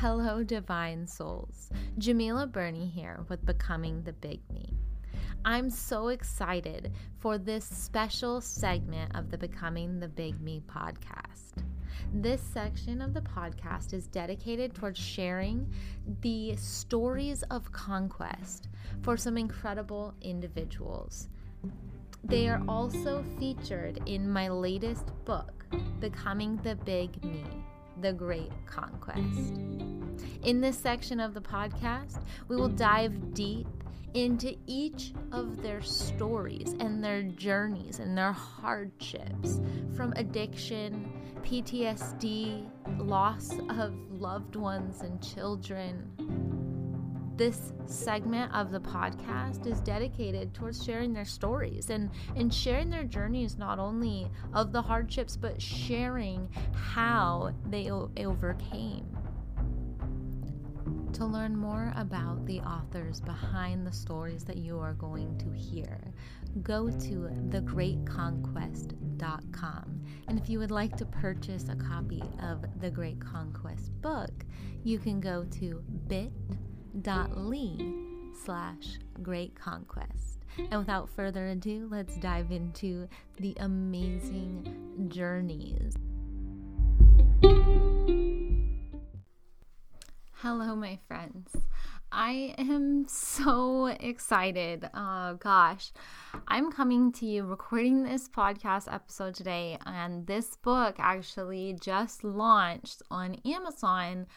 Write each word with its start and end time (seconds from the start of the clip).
Hello, 0.00 0.44
divine 0.44 1.08
souls. 1.08 1.70
Djemilah 1.98 2.52
Birnie 2.52 2.86
here 2.86 3.18
with 3.28 3.44
Becoming 3.44 4.00
the 4.04 4.12
Big 4.12 4.38
Me. 4.48 4.72
I'm 5.44 5.68
so 5.68 6.06
excited 6.06 6.92
for 7.18 7.36
this 7.36 7.64
special 7.64 8.40
segment 8.40 9.16
of 9.16 9.28
the 9.28 9.36
Becoming 9.36 9.98
the 9.98 10.06
Big 10.06 10.40
Me 10.40 10.62
podcast. 10.68 11.64
This 12.14 12.40
section 12.40 13.02
of 13.02 13.12
the 13.12 13.22
podcast 13.22 13.92
is 13.92 14.06
dedicated 14.06 14.72
towards 14.72 15.00
sharing 15.00 15.68
the 16.20 16.54
stories 16.54 17.42
of 17.50 17.72
conquest 17.72 18.68
for 19.02 19.16
some 19.16 19.36
incredible 19.36 20.14
individuals. 20.22 21.28
They 22.22 22.48
are 22.48 22.62
also 22.68 23.24
featured 23.40 23.98
in 24.06 24.30
my 24.30 24.48
latest 24.48 25.06
book, 25.24 25.66
Becoming 25.98 26.54
the 26.58 26.76
Big 26.76 27.20
Me 27.24 27.44
The 28.00 28.12
Great 28.12 28.52
Conquest. 28.64 29.87
In 30.44 30.60
this 30.60 30.78
section 30.78 31.18
of 31.18 31.34
the 31.34 31.40
podcast, 31.40 32.22
we 32.46 32.56
will 32.56 32.68
dive 32.68 33.34
deep 33.34 33.66
into 34.14 34.56
each 34.66 35.12
of 35.32 35.62
their 35.62 35.82
stories 35.82 36.74
and 36.78 37.02
their 37.02 37.22
journeys 37.22 37.98
and 37.98 38.16
their 38.16 38.32
hardships 38.32 39.60
from 39.96 40.12
addiction, 40.16 41.10
PTSD, 41.42 42.68
loss 42.98 43.50
of 43.68 43.94
loved 44.10 44.54
ones 44.54 45.02
and 45.02 45.20
children. 45.22 46.08
This 47.36 47.72
segment 47.86 48.52
of 48.54 48.70
the 48.70 48.80
podcast 48.80 49.66
is 49.66 49.80
dedicated 49.80 50.54
towards 50.54 50.84
sharing 50.84 51.12
their 51.12 51.24
stories 51.24 51.90
and, 51.90 52.10
and 52.36 52.52
sharing 52.52 52.90
their 52.90 53.04
journeys, 53.04 53.58
not 53.58 53.78
only 53.78 54.28
of 54.54 54.72
the 54.72 54.82
hardships, 54.82 55.36
but 55.36 55.60
sharing 55.60 56.48
how 56.72 57.52
they 57.66 57.90
o- 57.90 58.10
overcame 58.16 59.17
to 61.14 61.24
learn 61.24 61.56
more 61.56 61.92
about 61.96 62.44
the 62.46 62.60
authors 62.60 63.20
behind 63.20 63.86
the 63.86 63.92
stories 63.92 64.44
that 64.44 64.56
you 64.56 64.78
are 64.78 64.94
going 64.94 65.36
to 65.38 65.50
hear, 65.50 65.98
go 66.62 66.88
to 66.88 67.28
thegreatconquest.com. 67.50 70.00
And 70.28 70.38
if 70.38 70.48
you 70.48 70.58
would 70.58 70.70
like 70.70 70.96
to 70.96 71.04
purchase 71.04 71.68
a 71.68 71.76
copy 71.76 72.22
of 72.42 72.64
The 72.80 72.90
Great 72.90 73.20
Conquest 73.20 73.90
book, 74.00 74.32
you 74.84 74.98
can 74.98 75.20
go 75.20 75.44
to 75.58 75.82
bit.ly 76.06 77.76
slash 78.44 78.98
great 79.22 79.54
conquest. 79.54 80.38
And 80.58 80.78
without 80.78 81.08
further 81.10 81.48
ado, 81.48 81.88
let's 81.90 82.16
dive 82.16 82.50
into 82.50 83.08
the 83.38 83.54
amazing 83.60 85.08
journeys. 85.08 85.94
Hello, 90.42 90.76
my 90.76 91.00
friends. 91.08 91.50
I 92.12 92.54
am 92.58 93.08
so 93.08 93.86
excited. 93.86 94.88
Oh, 94.94 95.34
gosh. 95.34 95.90
I'm 96.46 96.70
coming 96.70 97.10
to 97.14 97.26
you 97.26 97.44
recording 97.44 98.04
this 98.04 98.28
podcast 98.28 98.86
episode 98.92 99.34
today, 99.34 99.78
and 99.84 100.28
this 100.28 100.54
book 100.54 100.94
actually 101.00 101.76
just 101.80 102.22
launched 102.22 103.02
on 103.10 103.40
Amazon 103.44 104.28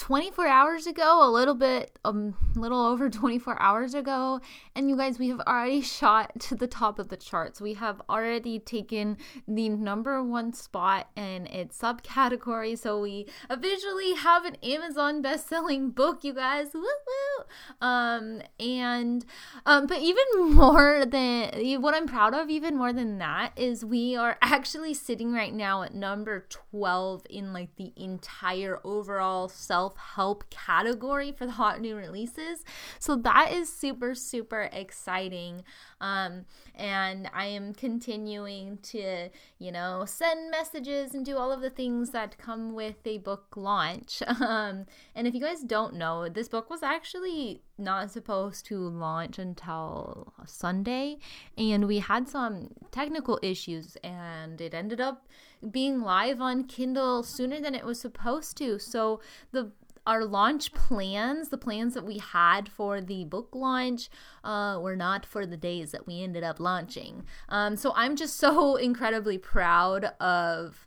24 0.00 0.46
hours 0.46 0.86
ago, 0.86 1.20
a 1.22 1.30
little 1.30 1.54
bit, 1.54 1.98
a 2.06 2.08
um, 2.08 2.34
little 2.56 2.80
over 2.80 3.10
24 3.10 3.60
hours 3.60 3.92
ago. 3.92 4.40
And 4.74 4.88
you 4.88 4.96
guys, 4.96 5.18
we 5.18 5.28
have 5.28 5.40
already 5.40 5.80
shot 6.00 6.40
to 6.40 6.54
the 6.54 6.66
top 6.66 6.98
of 6.98 7.08
the 7.08 7.18
charts. 7.18 7.60
We 7.60 7.74
have 7.74 8.00
already 8.08 8.58
taken 8.58 9.18
the 9.46 9.68
number 9.68 10.22
one 10.24 10.54
spot 10.54 11.10
in 11.16 11.46
its 11.48 11.78
subcategory. 11.78 12.78
So 12.78 12.98
we 12.98 13.26
officially 13.50 14.14
have 14.14 14.46
an 14.46 14.56
Amazon 14.62 15.20
best-selling 15.20 15.90
book, 16.00 16.24
you 16.24 16.32
guys. 16.32 16.68
Woo 16.72 16.80
woo. 16.80 17.44
Um, 17.86 18.40
and 18.58 19.26
um, 19.66 19.86
but 19.86 19.98
even 19.98 20.24
more 20.54 21.04
than 21.04 21.82
what 21.82 21.94
I'm 21.94 22.06
proud 22.06 22.34
of, 22.34 22.48
even 22.48 22.74
more 22.74 22.94
than 22.94 23.18
that, 23.18 23.52
is 23.54 23.84
we 23.84 24.16
are 24.16 24.38
actually 24.40 24.94
sitting 24.94 25.34
right 25.34 25.52
now 25.52 25.82
at 25.82 25.94
number 25.94 26.46
12 26.48 27.26
in 27.28 27.52
like 27.52 27.76
the 27.76 27.92
entire 27.96 28.80
overall 28.82 29.48
self 29.50 29.89
self 29.90 30.14
help 30.14 30.48
category 30.50 31.32
for 31.32 31.46
the 31.46 31.52
hot 31.52 31.80
new 31.80 31.96
releases. 31.96 32.64
So 32.98 33.16
that 33.16 33.52
is 33.52 33.72
super, 33.72 34.14
super 34.14 34.68
exciting. 34.72 35.62
Um, 36.00 36.44
and 36.74 37.30
I 37.34 37.46
am 37.46 37.74
continuing 37.74 38.78
to, 38.82 39.28
you 39.58 39.72
know, 39.72 40.04
send 40.06 40.50
messages 40.50 41.14
and 41.14 41.24
do 41.24 41.36
all 41.36 41.52
of 41.52 41.60
the 41.60 41.70
things 41.70 42.10
that 42.10 42.38
come 42.38 42.74
with 42.74 43.06
a 43.06 43.18
book 43.18 43.56
launch. 43.56 44.22
Um, 44.40 44.86
and 45.14 45.26
if 45.26 45.34
you 45.34 45.40
guys 45.40 45.62
don't 45.62 45.94
know, 45.94 46.28
this 46.28 46.48
book 46.48 46.70
was 46.70 46.82
actually 46.82 47.62
not 47.78 48.10
supposed 48.10 48.64
to 48.66 48.78
launch 48.78 49.38
until 49.38 50.32
Sunday, 50.46 51.18
and 51.58 51.86
we 51.86 51.98
had 51.98 52.28
some 52.28 52.70
technical 52.90 53.38
issues, 53.42 53.96
and 54.02 54.60
it 54.60 54.72
ended 54.74 55.00
up 55.00 55.26
being 55.70 56.00
live 56.00 56.40
on 56.40 56.64
Kindle 56.64 57.22
sooner 57.22 57.60
than 57.60 57.74
it 57.74 57.84
was 57.84 58.00
supposed 58.00 58.56
to. 58.58 58.78
So 58.78 59.20
the 59.52 59.72
our 60.06 60.24
launch 60.24 60.72
plans, 60.72 61.48
the 61.48 61.58
plans 61.58 61.94
that 61.94 62.04
we 62.04 62.18
had 62.18 62.68
for 62.68 63.00
the 63.00 63.24
book 63.24 63.50
launch, 63.52 64.08
uh, 64.44 64.78
were 64.80 64.96
not 64.96 65.26
for 65.26 65.46
the 65.46 65.56
days 65.56 65.92
that 65.92 66.06
we 66.06 66.22
ended 66.22 66.42
up 66.42 66.58
launching. 66.58 67.24
Um, 67.48 67.76
so 67.76 67.92
I'm 67.94 68.16
just 68.16 68.36
so 68.36 68.76
incredibly 68.90 69.38
proud 69.38 70.06
of 70.20 70.86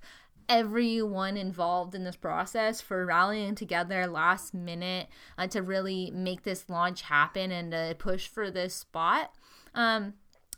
everyone 0.49 1.37
involved 1.37 1.95
in 1.95 2.03
this 2.03 2.17
process 2.17 2.81
for 2.81 3.05
rallying 3.05 3.55
together 3.55 4.07
last 4.07 4.53
minute 4.53 5.07
uh, 5.37 5.47
to 5.47 5.61
really 5.61 6.11
make 6.11 6.43
this 6.43 6.69
launch 6.69 7.03
happen 7.03 7.51
and 7.51 7.71
to 7.71 7.95
push 7.97 8.27
for 8.27 8.51
this 8.51 8.73
spot. 8.73 9.31
Um, 9.73 10.13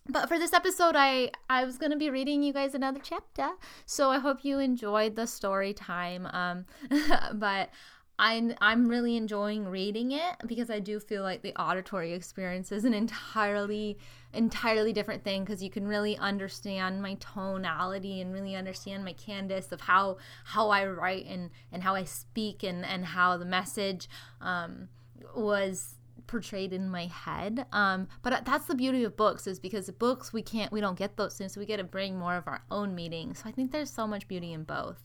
but 0.07 0.27
for 0.27 0.37
this 0.37 0.53
episode 0.53 0.95
i 0.95 1.29
i 1.49 1.63
was 1.63 1.77
going 1.77 1.91
to 1.91 1.97
be 1.97 2.09
reading 2.09 2.43
you 2.43 2.53
guys 2.53 2.75
another 2.75 2.99
chapter 3.01 3.49
so 3.85 4.11
i 4.11 4.19
hope 4.19 4.45
you 4.45 4.59
enjoyed 4.59 5.15
the 5.15 5.25
story 5.25 5.73
time 5.73 6.27
um 6.27 6.65
but 7.33 7.69
I'm 8.17 8.53
I'm 8.61 8.87
really 8.87 9.17
enjoying 9.17 9.67
reading 9.67 10.11
it 10.11 10.35
because 10.47 10.69
I 10.69 10.79
do 10.79 10.99
feel 10.99 11.21
like 11.21 11.41
the 11.41 11.53
auditory 11.61 12.13
experience 12.13 12.71
is 12.71 12.85
an 12.85 12.93
entirely 12.93 13.97
entirely 14.33 14.93
different 14.93 15.23
thing 15.23 15.43
because 15.43 15.61
you 15.61 15.69
can 15.69 15.87
really 15.87 16.17
understand 16.17 17.01
my 17.01 17.15
tonality 17.15 18.21
and 18.21 18.33
really 18.33 18.55
understand 18.55 19.03
my 19.03 19.13
Candace 19.13 19.71
of 19.71 19.81
how 19.81 20.17
how 20.45 20.69
I 20.69 20.85
write 20.85 21.25
and 21.25 21.49
and 21.73 21.83
how 21.83 21.95
I 21.95 22.05
speak 22.05 22.63
and 22.63 22.85
and 22.85 23.05
how 23.05 23.37
the 23.37 23.45
message 23.45 24.07
um, 24.39 24.87
was 25.35 25.95
portrayed 26.27 26.73
in 26.73 26.89
my 26.89 27.07
head. 27.07 27.65
Um, 27.71 28.07
but 28.23 28.45
that's 28.45 28.65
the 28.65 28.75
beauty 28.75 29.03
of 29.03 29.15
books 29.15 29.45
is 29.45 29.59
because 29.59 29.89
books 29.91 30.31
we 30.31 30.41
can't 30.41 30.71
we 30.71 30.79
don't 30.79 30.97
get 30.97 31.17
those 31.17 31.37
things 31.37 31.53
so 31.53 31.59
we 31.59 31.65
get 31.65 31.77
to 31.77 31.83
bring 31.83 32.17
more 32.17 32.35
of 32.35 32.47
our 32.47 32.63
own 32.71 32.95
meaning. 32.95 33.33
So 33.33 33.43
i 33.47 33.51
think 33.51 33.71
there's 33.71 33.91
so 33.91 34.07
much 34.07 34.27
beauty 34.27 34.53
in 34.53 34.63
both. 34.63 35.01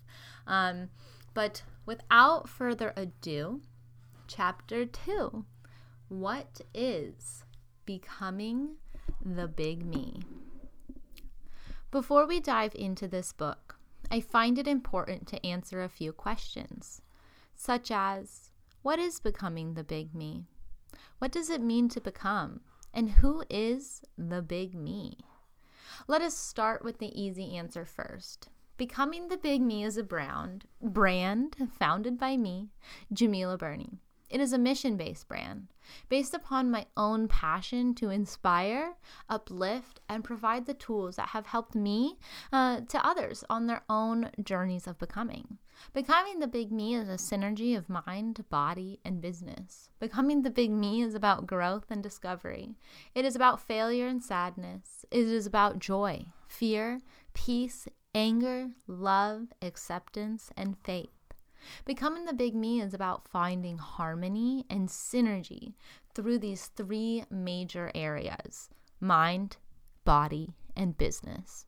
Um, 0.47 0.91
but 1.35 1.63
without 1.87 2.49
further 2.49 2.93
ado, 2.97 3.61
chapter 4.27 4.85
two 4.87 5.45
What 6.09 6.61
is 6.75 7.45
becoming 7.85 8.77
the 9.25 9.49
big 9.49 9.85
me? 9.85 10.23
Before 11.91 12.27
we 12.27 12.41
dive 12.41 12.75
into 12.75 13.09
this 13.09 13.33
book, 13.33 13.79
I 14.11 14.21
find 14.21 14.59
it 14.59 14.69
important 14.69 15.27
to 15.29 15.47
answer 15.47 15.83
a 15.83 15.89
few 15.89 16.13
questions, 16.13 17.03
such 17.55 17.91
as 17.91 18.51
What 18.83 18.99
is 18.99 19.21
becoming 19.21 19.75
the 19.75 19.85
big 19.85 20.15
me? 20.15 20.47
What 21.19 21.33
does 21.33 21.51
it 21.51 21.61
mean 21.61 21.89
to 21.91 22.01
become? 22.01 22.61
And 22.93 23.11
who 23.11 23.45
is 23.49 24.03
the 24.17 24.43
big 24.43 24.75
me? 24.75 25.19
Let 26.09 26.23
us 26.23 26.37
start 26.37 26.85
with 26.85 26.99
the 26.99 27.21
easy 27.21 27.57
answer 27.57 27.85
first. 27.85 28.49
Becoming 28.81 29.29
the 29.29 29.37
Big 29.37 29.61
Me 29.61 29.85
is 29.85 29.99
a 29.99 30.03
brand, 30.03 30.65
brand 30.81 31.55
founded 31.79 32.19
by 32.19 32.39
me, 32.39 32.71
Djemilah 33.13 33.59
Birnie. 33.59 33.99
It 34.31 34.41
is 34.41 34.55
a 34.55 34.59
mission 34.59 34.97
based 34.97 35.29
brand 35.29 35.67
based 36.09 36.33
upon 36.33 36.71
my 36.71 36.87
own 36.97 37.29
passion 37.29 37.95
to 37.97 38.09
inspire, 38.09 38.95
uplift, 39.29 40.01
and 40.09 40.25
provide 40.25 40.65
the 40.65 40.73
tools 40.73 41.17
that 41.17 41.29
have 41.29 41.45
helped 41.45 41.75
me 41.75 42.17
uh, 42.55 42.81
to 42.89 43.07
others 43.07 43.45
on 43.51 43.67
their 43.67 43.83
own 43.91 44.31
journeys 44.43 44.87
of 44.87 44.99
becoming. 44.99 45.59
Becoming 45.93 46.39
the 46.39 46.47
Big 46.47 46.73
Me 46.73 46.95
is 46.95 47.11
a 47.11 47.17
synergy 47.17 47.77
of 47.77 47.91
mind, 47.91 48.47
body, 48.49 48.99
and 49.05 49.21
business. 49.21 49.91
Becoming 49.99 50.41
the 50.41 50.49
Big 50.49 50.71
Me 50.71 51.03
is 51.03 51.15
about 51.15 51.47
growth 51.47 51.91
and 51.91 52.03
discovery. 52.03 52.77
It 53.15 53.27
is 53.27 53.37
about 53.37 53.61
failure 53.61 54.07
and 54.07 54.25
sadness. 54.25 55.05
It 55.11 55.27
is 55.27 55.45
about 55.45 55.81
joy, 55.81 56.29
fear, 56.49 57.03
peace, 57.35 57.87
anger, 58.15 58.71
love, 58.87 59.53
acceptance, 59.63 60.51
and 60.57 60.77
faith. 60.85 61.11
Becoming 61.85 62.25
the 62.25 62.33
big 62.33 62.55
me 62.55 62.81
is 62.81 62.95
about 62.95 63.29
finding 63.29 63.79
harmony 63.79 64.65
and 64.71 64.89
synergy 64.89 65.75
through 66.15 66.39
these 66.39 66.67
three 66.67 67.25
major 67.31 67.91
areas 67.95 68.69
mind, 69.01 69.57
body, 70.05 70.55
and 70.77 70.99
business. 70.99 71.67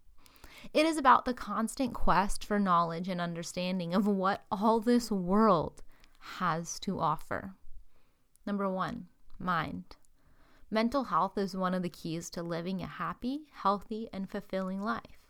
It 0.73 0.87
is 0.87 0.97
about 0.97 1.25
the 1.25 1.35
constant 1.35 1.95
quest 1.95 2.45
for 2.45 2.59
knowledge 2.59 3.09
and 3.09 3.21
understanding 3.21 3.95
of 3.95 4.07
what 4.07 4.45
all 4.51 4.81
this 4.81 5.11
world 5.11 5.83
has 6.19 6.79
to 6.81 7.01
offer. 7.01 7.55
Number 8.47 8.69
one, 8.69 9.09
mind. 9.39 9.97
Mental 10.71 11.05
health 11.05 11.37
is 11.37 11.57
one 11.57 11.75
of 11.75 11.83
the 11.83 11.89
keys 11.89 12.31
to 12.31 12.43
living 12.43 12.81
a 12.81 12.87
happy, 12.87 13.47
healthy, 13.53 14.09
and 14.13 14.31
fulfilling 14.31 14.81
life. 14.81 15.22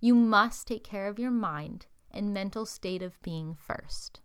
You 0.00 0.14
must 0.14 0.68
take 0.68 0.84
care 0.84 1.08
of 1.08 1.18
your 1.18 1.30
mind 1.30 1.86
and 2.10 2.32
mental 2.32 2.64
state 2.64 3.02
of 3.02 3.20
being 3.22 3.54
first. 3.54 4.20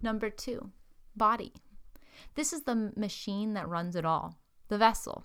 Number 0.00 0.30
two, 0.30 0.70
body. 1.16 1.52
This 2.34 2.52
is 2.52 2.62
the 2.62 2.92
machine 2.96 3.54
that 3.54 3.68
runs 3.68 3.96
it 3.96 4.04
all, 4.04 4.38
the 4.68 4.78
vessel. 4.78 5.24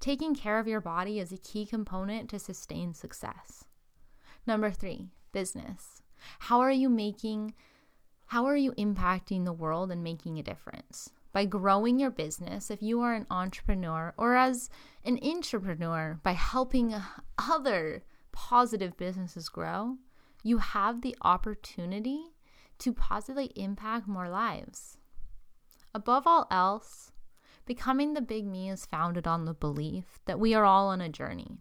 Taking 0.00 0.34
care 0.34 0.58
of 0.58 0.68
your 0.68 0.80
body 0.80 1.18
is 1.18 1.32
a 1.32 1.38
key 1.38 1.66
component 1.66 2.30
to 2.30 2.38
sustain 2.38 2.94
success. 2.94 3.64
Number 4.46 4.70
three, 4.70 5.10
business. 5.32 6.02
How 6.40 6.60
are 6.60 6.72
you 6.72 6.88
making, 6.88 7.54
how 8.26 8.46
are 8.46 8.56
you 8.56 8.72
impacting 8.72 9.44
the 9.44 9.52
world 9.52 9.90
and 9.90 10.02
making 10.02 10.38
a 10.38 10.42
difference? 10.42 11.10
By 11.32 11.44
growing 11.44 11.98
your 11.98 12.10
business, 12.10 12.70
if 12.70 12.82
you 12.82 13.02
are 13.02 13.12
an 13.12 13.26
entrepreneur, 13.30 14.14
or 14.16 14.36
as 14.36 14.70
an 15.04 15.18
intrapreneur, 15.18 16.22
by 16.22 16.32
helping 16.32 16.94
other 17.38 18.04
positive 18.36 18.98
businesses 18.98 19.48
grow, 19.48 19.96
you 20.42 20.58
have 20.58 21.00
the 21.00 21.16
opportunity 21.22 22.34
to 22.78 22.92
positively 22.92 23.50
impact 23.56 24.06
more 24.06 24.28
lives. 24.28 24.98
Above 25.94 26.26
all 26.26 26.46
else, 26.50 27.12
becoming 27.64 28.12
the 28.12 28.20
big 28.20 28.46
me 28.46 28.68
is 28.68 28.84
founded 28.84 29.26
on 29.26 29.46
the 29.46 29.54
belief 29.54 30.20
that 30.26 30.38
we 30.38 30.52
are 30.54 30.66
all 30.66 30.88
on 30.88 31.00
a 31.00 31.08
journey. 31.08 31.56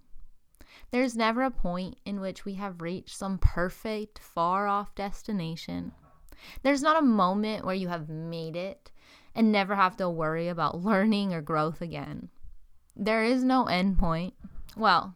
There's 0.92 1.16
never 1.16 1.44
a 1.44 1.50
point 1.50 1.96
in 2.06 2.20
which 2.20 2.44
we 2.44 2.56
have 2.56 2.82
reached 2.82 3.16
some 3.16 3.38
perfect, 3.38 4.20
far 4.20 4.68
off 4.68 4.94
destination. 4.94 5.94
There's 6.62 6.84
not 6.84 7.00
a 7.02 7.06
moment 7.06 7.66
where 7.66 7.74
you 7.74 7.88
have 7.88 8.10
made 8.10 8.58
it 8.58 8.92
and 9.34 9.50
never 9.50 9.76
have 9.76 9.96
to 9.98 10.10
worry 10.10 10.50
about 10.50 10.82
learning 10.84 11.34
or 11.34 11.42
growth 11.42 11.82
again. 11.82 12.28
There 12.98 13.24
is 13.24 13.46
no 13.46 13.66
end 13.66 13.98
point. 13.98 14.34
Well, 14.76 15.16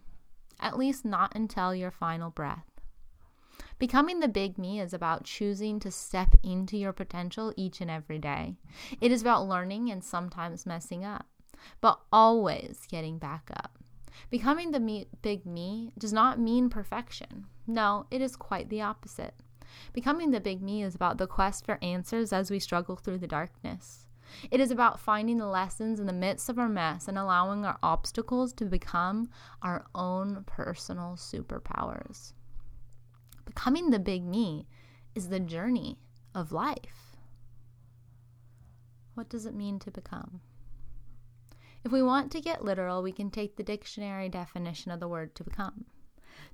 at 0.60 0.78
least 0.78 1.06
not 1.06 1.36
until 1.36 1.74
your 1.74 1.92
final 1.92 2.30
breath. 2.30 2.66
Becoming 3.78 4.20
the 4.20 4.28
big 4.28 4.58
me 4.58 4.80
is 4.80 4.94
about 4.94 5.24
choosing 5.24 5.80
to 5.80 5.90
step 5.90 6.36
into 6.44 6.78
your 6.78 6.92
potential 6.92 7.54
each 7.56 7.80
and 7.80 7.90
every 7.90 8.20
day. 8.20 8.58
It 9.00 9.12
is 9.12 9.22
about 9.22 9.48
learning 9.48 9.90
and 9.90 10.04
sometimes 10.04 10.66
messing 10.66 11.06
up, 11.06 11.26
but 11.80 12.00
always 12.12 12.86
getting 12.90 13.18
back 13.18 13.50
up. 13.56 13.80
Becoming 14.30 14.72
the 14.72 14.80
me, 14.82 15.08
big 15.22 15.46
me 15.46 15.94
does 15.98 16.12
not 16.12 16.40
mean 16.40 16.70
perfection. 16.70 17.46
No, 17.66 18.06
it 18.12 18.22
is 18.22 18.36
quite 18.36 18.70
the 18.70 18.82
opposite. 18.82 19.36
Becoming 19.94 20.32
the 20.32 20.42
big 20.42 20.62
me 20.62 20.84
is 20.84 20.96
about 20.96 21.18
the 21.18 21.28
quest 21.28 21.66
for 21.66 21.80
answers 21.82 22.34
as 22.34 22.52
we 22.52 22.60
struggle 22.60 22.96
through 22.96 23.20
the 23.20 23.28
darkness. 23.28 24.08
It 24.52 24.60
is 24.60 24.72
about 24.72 25.00
finding 25.00 25.38
the 25.38 25.48
lessons 25.48 26.00
in 26.00 26.06
the 26.06 26.14
midst 26.14 26.50
of 26.50 26.60
our 26.60 26.70
mess 26.70 27.08
and 27.08 27.18
allowing 27.18 27.66
our 27.66 27.78
obstacles 27.82 28.54
to 28.54 28.66
become 28.66 29.30
our 29.62 29.86
own 29.94 30.44
personal 30.46 31.16
superpowers. 31.16 32.34
Becoming 33.46 33.90
the 33.90 34.00
big 34.00 34.24
me 34.24 34.68
is 35.16 35.30
the 35.30 35.40
journey 35.40 35.98
of 36.36 36.52
life. 36.52 37.18
What 39.16 39.30
does 39.30 39.46
it 39.46 39.56
mean 39.56 39.80
to 39.80 39.92
become? 39.92 40.42
If 41.84 41.92
we 41.92 42.02
want 42.02 42.32
to 42.32 42.42
get 42.42 42.64
literal, 42.64 43.02
we 43.02 43.12
can 43.12 43.32
take 43.32 43.56
the 43.56 43.64
dictionary 43.64 44.30
definition 44.30 44.92
of 44.92 45.00
the 45.00 45.08
word 45.08 45.34
to 45.36 45.44
become. 45.44 45.86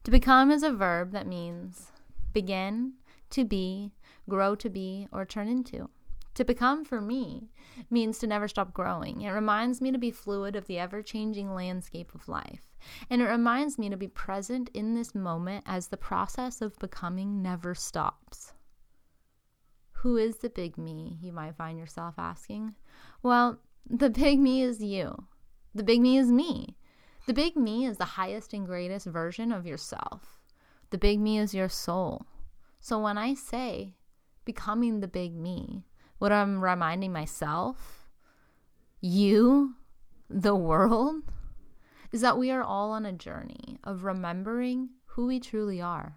To 0.04 0.12
become 0.12 0.52
is 0.52 0.64
a 0.64 0.72
verb 0.72 1.12
that 1.12 1.28
means 1.28 1.92
begin, 2.32 2.94
to 3.32 3.44
be, 3.44 3.92
grow 4.30 4.56
to 4.56 4.70
be, 4.70 5.08
or 5.12 5.26
turn 5.26 5.48
into. 5.48 5.90
To 6.36 6.44
become 6.44 6.84
for 6.84 7.00
me 7.00 7.50
means 7.90 8.20
to 8.20 8.28
never 8.28 8.48
stop 8.48 8.74
growing. 8.74 9.22
It 9.22 9.32
reminds 9.32 9.82
me 9.82 9.92
to 9.92 9.98
be 9.98 10.12
fluid 10.12 10.56
of 10.56 10.68
the 10.68 10.78
ever 10.78 11.02
changing 11.02 11.54
landscape 11.54 12.14
of 12.14 12.28
life. 12.28 12.76
And 13.10 13.22
it 13.22 13.26
reminds 13.26 13.80
me 13.80 13.90
to 13.90 13.98
be 13.98 14.10
present 14.10 14.70
in 14.74 14.94
this 14.94 15.16
moment 15.16 15.64
as 15.66 15.88
the 15.88 15.98
process 15.98 16.62
of 16.62 16.78
becoming 16.78 17.42
never 17.42 17.74
stops. 17.74 18.54
Who 19.94 20.18
is 20.18 20.38
the 20.38 20.50
big 20.50 20.78
me, 20.78 21.18
you 21.22 21.32
might 21.32 21.56
find 21.56 21.80
yourself 21.80 22.16
asking? 22.18 22.76
Well, 23.24 23.60
the 23.90 24.10
big 24.10 24.40
me 24.40 24.62
is 24.62 24.84
you. 24.84 25.28
The 25.74 25.84
big 25.84 26.02
me 26.02 26.18
is 26.18 26.32
me. 26.32 26.76
The 27.28 27.34
big 27.34 27.56
me 27.56 27.86
is 27.86 27.98
the 27.98 28.06
highest 28.06 28.54
and 28.54 28.66
greatest 28.66 29.06
version 29.08 29.52
of 29.52 29.66
yourself. 29.66 30.40
The 30.90 30.98
big 30.98 31.20
me 31.20 31.40
is 31.40 31.56
your 31.56 31.70
soul. 31.70 32.26
So 32.82 33.00
when 33.00 33.18
I 33.18 33.34
say 33.34 33.96
becoming 34.44 35.00
the 35.00 35.08
big 35.08 35.34
me, 35.34 35.86
what 36.18 36.32
I'm 36.32 36.64
reminding 36.64 37.12
myself, 37.12 38.10
you, 39.02 39.76
the 40.30 40.56
world, 40.56 41.24
is 42.12 42.22
that 42.22 42.38
we 42.38 42.52
are 42.52 42.64
all 42.64 42.92
on 42.92 43.06
a 43.06 43.12
journey 43.12 43.78
of 43.84 44.04
remembering 44.04 44.90
who 45.06 45.28
we 45.28 45.40
truly 45.40 45.82
are. 45.82 46.16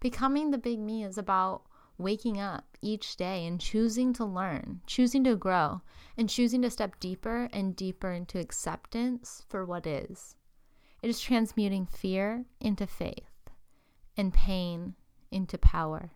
Becoming 0.00 0.50
the 0.50 0.58
big 0.58 0.80
me 0.80 1.04
is 1.04 1.16
about 1.16 1.62
waking 1.96 2.40
up 2.40 2.76
each 2.80 3.16
day 3.16 3.46
and 3.46 3.60
choosing 3.60 4.12
to 4.14 4.24
learn, 4.24 4.80
choosing 4.86 5.22
to 5.24 5.36
grow, 5.36 5.80
and 6.16 6.28
choosing 6.28 6.62
to 6.62 6.70
step 6.70 6.98
deeper 6.98 7.48
and 7.52 7.76
deeper 7.76 8.10
into 8.10 8.40
acceptance 8.40 9.44
for 9.48 9.64
what 9.64 9.86
is. 9.86 10.34
It 11.02 11.10
is 11.10 11.20
transmuting 11.20 11.86
fear 11.86 12.44
into 12.60 12.86
faith 12.86 13.50
and 14.16 14.32
pain 14.32 14.94
into 15.30 15.58
power. 15.58 16.10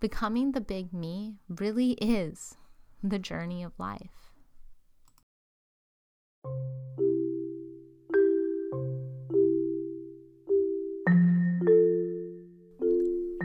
Becoming 0.00 0.52
the 0.52 0.60
big 0.60 0.92
me 0.92 1.38
really 1.48 1.92
is 1.94 2.56
the 3.02 3.18
journey 3.18 3.64
of 3.64 3.72
life. 3.80 4.30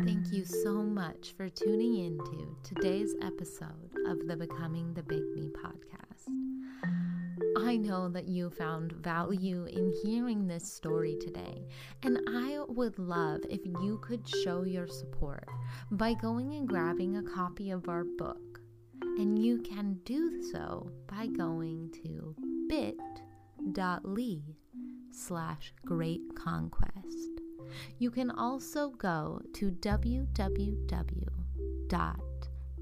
Thank 0.06 0.32
you 0.32 0.46
so 0.46 0.84
much 0.84 1.34
for 1.36 1.50
tuning 1.50 1.96
into 1.98 2.56
today's 2.64 3.16
episode 3.24 3.90
of 4.06 4.28
the 4.28 4.38
Becoming 4.38 4.94
the 4.94 5.02
Big 5.02 5.24
Me 5.34 5.50
podcast. 5.50 6.13
I 7.66 7.78
know 7.78 8.10
that 8.10 8.28
you 8.28 8.50
found 8.50 8.92
value 8.92 9.66
in 9.66 9.94
hearing 10.04 10.46
this 10.46 10.72
story 10.72 11.16
today, 11.22 11.66
and 12.04 12.20
I 12.28 12.62
would 12.68 13.00
love 13.00 13.40
if 13.50 13.66
you 13.66 14.00
could 14.04 14.28
show 14.44 14.64
your 14.64 14.86
support 14.86 15.48
by 15.92 16.14
going 16.14 16.54
and 16.56 16.68
grabbing 16.68 17.16
a 17.16 17.24
copy 17.24 17.72
of 17.72 17.88
our 17.88 18.04
book. 18.04 18.60
And 19.02 19.40
you 19.40 19.62
can 19.62 20.00
do 20.04 20.42
so 20.52 20.92
by 21.08 21.28
going 21.28 21.94
to 22.04 22.36
bit.ly 22.68 24.42
slash 25.12 25.74
great 25.86 26.22
conquest. 26.36 27.30
You 27.98 28.12
can 28.12 28.30
also 28.30 28.90
go 28.90 29.42
to 29.54 29.72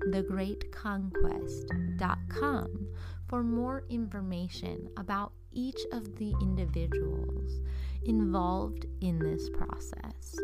www.thegreatconquest.com 0.09 2.87
for 3.27 3.43
more 3.43 3.83
information 3.89 4.89
about 4.97 5.33
each 5.53 5.79
of 5.91 6.17
the 6.17 6.33
individuals 6.41 7.61
involved 8.05 8.85
in 9.01 9.19
this 9.19 9.49
process. 9.49 10.35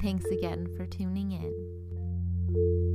Thanks 0.00 0.24
again 0.26 0.68
for 0.76 0.86
tuning 0.86 1.32
in. 1.32 2.91